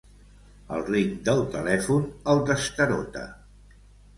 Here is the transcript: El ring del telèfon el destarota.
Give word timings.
El 0.77 0.81
ring 0.87 1.11
del 1.27 1.43
telèfon 1.57 2.07
el 2.33 2.43
destarota. 2.51 3.29